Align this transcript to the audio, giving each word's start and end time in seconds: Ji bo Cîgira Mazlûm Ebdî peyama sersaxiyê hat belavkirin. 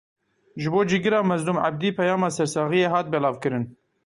Ji 0.61 0.67
bo 0.73 0.79
Cîgira 0.89 1.19
Mazlûm 1.31 1.57
Ebdî 1.67 1.89
peyama 1.97 2.29
sersaxiyê 2.37 2.87
hat 2.93 3.05
belavkirin. 3.13 3.63